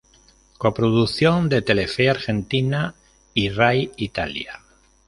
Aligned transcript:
Coproducción 0.57 1.47
de 1.47 1.61
Telefe 1.61 2.09
Argentina 2.09 2.95
y 3.35 3.49
Ray 3.49 3.91
Italia. 3.97 4.59